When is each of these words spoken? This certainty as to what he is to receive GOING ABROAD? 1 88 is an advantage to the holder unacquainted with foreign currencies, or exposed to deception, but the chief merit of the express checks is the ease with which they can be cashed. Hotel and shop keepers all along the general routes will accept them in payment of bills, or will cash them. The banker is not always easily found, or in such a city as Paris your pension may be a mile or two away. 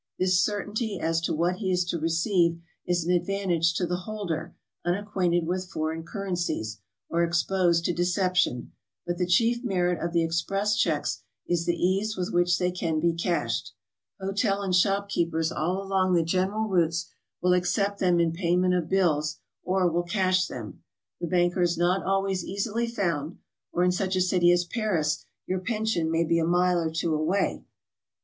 This 0.17 0.43
certainty 0.43 0.99
as 0.99 1.21
to 1.21 1.33
what 1.35 1.57
he 1.57 1.69
is 1.71 1.85
to 1.85 1.99
receive 1.99 2.53
GOING 2.53 2.57
ABROAD? 2.57 2.61
1 2.85 2.91
88 2.91 2.91
is 2.91 3.05
an 3.05 3.11
advantage 3.11 3.73
to 3.75 3.85
the 3.85 3.95
holder 3.97 4.55
unacquainted 4.83 5.45
with 5.45 5.69
foreign 5.69 6.03
currencies, 6.03 6.81
or 7.07 7.23
exposed 7.23 7.85
to 7.85 7.93
deception, 7.93 8.71
but 9.05 9.19
the 9.19 9.27
chief 9.27 9.63
merit 9.63 9.99
of 10.03 10.11
the 10.11 10.23
express 10.23 10.75
checks 10.75 11.21
is 11.45 11.67
the 11.67 11.77
ease 11.77 12.17
with 12.17 12.33
which 12.33 12.57
they 12.57 12.71
can 12.71 12.99
be 12.99 13.13
cashed. 13.13 13.73
Hotel 14.19 14.63
and 14.63 14.73
shop 14.75 15.07
keepers 15.07 15.51
all 15.51 15.83
along 15.83 16.13
the 16.15 16.23
general 16.23 16.67
routes 16.67 17.11
will 17.39 17.53
accept 17.53 17.99
them 17.99 18.19
in 18.19 18.31
payment 18.31 18.73
of 18.73 18.89
bills, 18.89 19.37
or 19.61 19.87
will 19.87 20.01
cash 20.01 20.47
them. 20.47 20.81
The 21.19 21.27
banker 21.27 21.61
is 21.61 21.77
not 21.77 22.01
always 22.03 22.43
easily 22.43 22.87
found, 22.87 23.37
or 23.71 23.83
in 23.83 23.91
such 23.91 24.15
a 24.15 24.21
city 24.21 24.51
as 24.51 24.65
Paris 24.65 25.25
your 25.45 25.59
pension 25.59 26.09
may 26.09 26.23
be 26.23 26.39
a 26.39 26.43
mile 26.43 26.79
or 26.79 26.89
two 26.89 27.13
away. 27.13 27.63